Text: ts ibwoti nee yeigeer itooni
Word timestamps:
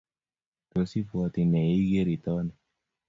ts 0.69 0.91
ibwoti 0.99 1.41
nee 1.45 1.67
yeigeer 1.69 2.07
itooni 2.15 2.53